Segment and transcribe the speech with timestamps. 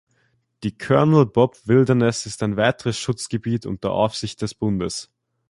[0.63, 5.11] Die Colonel Bob Wilderness ist ein weiteres Schutzgebiet unter Aufsicht des Bundes.